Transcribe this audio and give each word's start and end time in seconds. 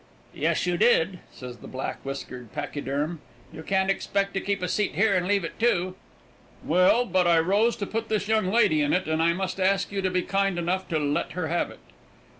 "Yes, 0.33 0.65
you 0.65 0.77
did," 0.77 1.19
says 1.31 1.57
the 1.57 1.67
black 1.67 2.03
whiskered 2.03 2.51
pachyderm. 2.53 3.19
"You 3.53 3.61
can't 3.61 3.91
expect 3.91 4.33
to 4.33 4.41
keep 4.41 4.63
a 4.63 4.67
seat 4.67 4.95
here 4.95 5.13
and 5.15 5.27
leave 5.27 5.43
it 5.43 5.59
too." 5.59 5.93
"Well, 6.65 7.05
but 7.05 7.27
I 7.27 7.37
rose 7.39 7.75
to 7.75 7.85
put 7.85 8.09
this 8.09 8.27
young 8.27 8.47
lady 8.47 8.81
in 8.81 8.93
it, 8.93 9.05
and 9.07 9.21
I 9.21 9.33
must 9.33 9.59
ask 9.59 9.91
you 9.91 10.01
to 10.01 10.09
be 10.09 10.23
kind 10.23 10.57
enough 10.57 10.87
to 10.87 10.97
let 10.97 11.33
her 11.33 11.49
have 11.49 11.69
it." 11.69 11.81